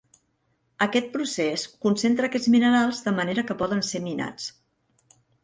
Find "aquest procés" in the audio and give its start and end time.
0.85-1.65